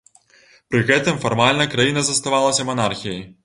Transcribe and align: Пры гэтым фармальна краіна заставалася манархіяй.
Пры 0.71 0.81
гэтым 0.87 1.21
фармальна 1.25 1.69
краіна 1.77 2.07
заставалася 2.11 2.69
манархіяй. 2.71 3.25